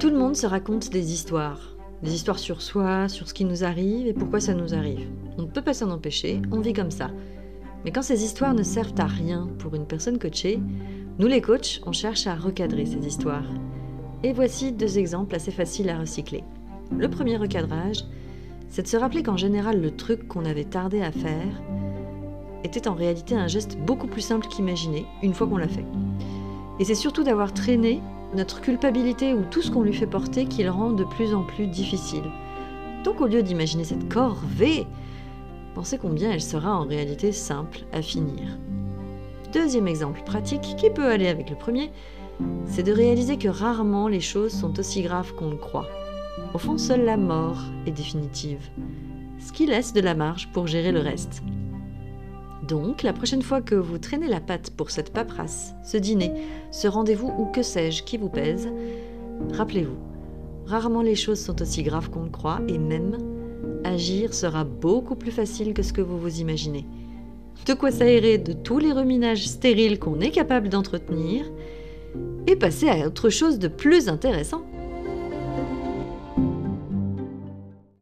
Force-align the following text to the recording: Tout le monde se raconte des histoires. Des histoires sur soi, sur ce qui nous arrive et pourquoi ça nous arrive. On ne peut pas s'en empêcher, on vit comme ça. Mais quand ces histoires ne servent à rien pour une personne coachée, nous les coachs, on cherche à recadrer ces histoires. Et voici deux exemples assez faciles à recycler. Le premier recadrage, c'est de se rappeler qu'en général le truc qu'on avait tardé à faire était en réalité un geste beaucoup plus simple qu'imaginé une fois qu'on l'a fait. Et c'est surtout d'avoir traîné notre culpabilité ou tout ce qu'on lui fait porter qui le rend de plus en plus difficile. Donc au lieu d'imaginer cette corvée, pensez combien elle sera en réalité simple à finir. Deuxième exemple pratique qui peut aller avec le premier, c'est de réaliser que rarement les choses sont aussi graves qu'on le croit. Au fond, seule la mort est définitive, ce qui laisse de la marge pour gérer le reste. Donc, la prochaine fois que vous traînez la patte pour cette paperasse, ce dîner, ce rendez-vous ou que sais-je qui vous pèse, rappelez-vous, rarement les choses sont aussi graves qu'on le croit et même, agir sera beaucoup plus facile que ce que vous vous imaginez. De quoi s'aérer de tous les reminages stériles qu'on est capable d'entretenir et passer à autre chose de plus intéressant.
Tout 0.00 0.08
le 0.08 0.16
monde 0.16 0.34
se 0.34 0.46
raconte 0.46 0.88
des 0.88 1.12
histoires. 1.12 1.76
Des 2.02 2.14
histoires 2.14 2.38
sur 2.38 2.62
soi, 2.62 3.10
sur 3.10 3.28
ce 3.28 3.34
qui 3.34 3.44
nous 3.44 3.64
arrive 3.64 4.06
et 4.06 4.14
pourquoi 4.14 4.40
ça 4.40 4.54
nous 4.54 4.72
arrive. 4.72 5.06
On 5.36 5.42
ne 5.42 5.46
peut 5.46 5.60
pas 5.60 5.74
s'en 5.74 5.90
empêcher, 5.90 6.40
on 6.50 6.60
vit 6.60 6.72
comme 6.72 6.90
ça. 6.90 7.10
Mais 7.84 7.90
quand 7.90 8.00
ces 8.00 8.24
histoires 8.24 8.54
ne 8.54 8.62
servent 8.62 8.98
à 8.98 9.04
rien 9.04 9.50
pour 9.58 9.74
une 9.74 9.84
personne 9.84 10.18
coachée, 10.18 10.58
nous 11.18 11.26
les 11.26 11.42
coachs, 11.42 11.82
on 11.84 11.92
cherche 11.92 12.26
à 12.26 12.34
recadrer 12.34 12.86
ces 12.86 13.06
histoires. 13.06 13.44
Et 14.22 14.32
voici 14.32 14.72
deux 14.72 14.98
exemples 14.98 15.34
assez 15.34 15.50
faciles 15.50 15.90
à 15.90 15.98
recycler. 15.98 16.44
Le 16.96 17.10
premier 17.10 17.36
recadrage, 17.36 18.06
c'est 18.70 18.84
de 18.84 18.88
se 18.88 18.96
rappeler 18.96 19.22
qu'en 19.22 19.36
général 19.36 19.82
le 19.82 19.90
truc 19.90 20.26
qu'on 20.28 20.46
avait 20.46 20.64
tardé 20.64 21.02
à 21.02 21.12
faire 21.12 21.62
était 22.64 22.88
en 22.88 22.94
réalité 22.94 23.34
un 23.34 23.48
geste 23.48 23.76
beaucoup 23.76 24.06
plus 24.06 24.22
simple 24.22 24.48
qu'imaginé 24.48 25.04
une 25.22 25.34
fois 25.34 25.46
qu'on 25.46 25.58
l'a 25.58 25.68
fait. 25.68 25.84
Et 26.78 26.86
c'est 26.86 26.94
surtout 26.94 27.22
d'avoir 27.22 27.52
traîné 27.52 28.00
notre 28.34 28.60
culpabilité 28.60 29.34
ou 29.34 29.42
tout 29.50 29.62
ce 29.62 29.70
qu'on 29.70 29.82
lui 29.82 29.92
fait 29.92 30.06
porter 30.06 30.46
qui 30.46 30.62
le 30.62 30.70
rend 30.70 30.90
de 30.90 31.04
plus 31.04 31.34
en 31.34 31.42
plus 31.42 31.66
difficile. 31.66 32.24
Donc 33.04 33.20
au 33.20 33.26
lieu 33.26 33.42
d'imaginer 33.42 33.84
cette 33.84 34.12
corvée, 34.12 34.86
pensez 35.74 35.98
combien 35.98 36.30
elle 36.30 36.42
sera 36.42 36.76
en 36.76 36.84
réalité 36.84 37.32
simple 37.32 37.80
à 37.92 38.02
finir. 38.02 38.58
Deuxième 39.52 39.88
exemple 39.88 40.22
pratique 40.24 40.76
qui 40.76 40.90
peut 40.90 41.06
aller 41.06 41.26
avec 41.26 41.50
le 41.50 41.56
premier, 41.56 41.90
c'est 42.66 42.82
de 42.82 42.92
réaliser 42.92 43.36
que 43.36 43.48
rarement 43.48 44.08
les 44.08 44.20
choses 44.20 44.52
sont 44.52 44.78
aussi 44.78 45.02
graves 45.02 45.34
qu'on 45.34 45.50
le 45.50 45.56
croit. 45.56 45.88
Au 46.54 46.58
fond, 46.58 46.78
seule 46.78 47.04
la 47.04 47.16
mort 47.16 47.58
est 47.86 47.90
définitive, 47.90 48.70
ce 49.38 49.52
qui 49.52 49.66
laisse 49.66 49.92
de 49.92 50.00
la 50.00 50.14
marge 50.14 50.48
pour 50.52 50.66
gérer 50.66 50.92
le 50.92 51.00
reste. 51.00 51.42
Donc, 52.70 53.02
la 53.02 53.12
prochaine 53.12 53.42
fois 53.42 53.60
que 53.60 53.74
vous 53.74 53.98
traînez 53.98 54.28
la 54.28 54.38
patte 54.38 54.70
pour 54.70 54.92
cette 54.92 55.12
paperasse, 55.12 55.74
ce 55.84 55.96
dîner, 55.96 56.30
ce 56.70 56.86
rendez-vous 56.86 57.32
ou 57.36 57.46
que 57.46 57.64
sais-je 57.64 58.04
qui 58.04 58.16
vous 58.16 58.28
pèse, 58.28 58.68
rappelez-vous, 59.54 59.96
rarement 60.66 61.02
les 61.02 61.16
choses 61.16 61.40
sont 61.40 61.60
aussi 61.60 61.82
graves 61.82 62.10
qu'on 62.10 62.22
le 62.22 62.30
croit 62.30 62.60
et 62.68 62.78
même, 62.78 63.18
agir 63.82 64.32
sera 64.34 64.62
beaucoup 64.62 65.16
plus 65.16 65.32
facile 65.32 65.74
que 65.74 65.82
ce 65.82 65.92
que 65.92 66.00
vous 66.00 66.16
vous 66.16 66.40
imaginez. 66.40 66.86
De 67.66 67.74
quoi 67.74 67.90
s'aérer 67.90 68.38
de 68.38 68.52
tous 68.52 68.78
les 68.78 68.92
reminages 68.92 69.48
stériles 69.48 69.98
qu'on 69.98 70.20
est 70.20 70.30
capable 70.30 70.68
d'entretenir 70.68 71.46
et 72.46 72.54
passer 72.54 72.88
à 72.88 73.04
autre 73.04 73.30
chose 73.30 73.58
de 73.58 73.66
plus 73.66 74.08
intéressant. 74.08 74.62